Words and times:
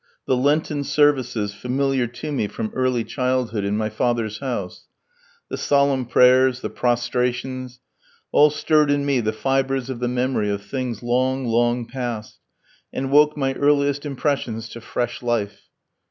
The 0.25 0.35
Lenten 0.35 0.83
services, 0.83 1.53
familiar 1.53 2.07
to 2.07 2.31
me 2.31 2.47
from 2.47 2.71
early 2.73 3.03
childhood 3.03 3.63
in 3.63 3.77
my 3.77 3.89
father's 3.91 4.39
house, 4.39 4.87
the 5.47 5.57
solemn 5.59 6.07
prayers, 6.07 6.61
the 6.61 6.71
prostrations 6.71 7.79
all 8.31 8.49
stirred 8.49 8.89
in 8.89 9.05
me 9.05 9.19
the 9.19 9.31
fibres 9.31 9.91
of 9.91 9.99
the 9.99 10.07
memory 10.07 10.49
of 10.49 10.63
things 10.63 11.03
long, 11.03 11.45
long 11.45 11.85
past, 11.85 12.39
and 12.91 13.11
woke 13.11 13.37
my 13.37 13.53
earliest 13.53 14.03
impressions 14.03 14.69
to 14.69 14.81
fresh 14.81 15.21
life. 15.21 15.69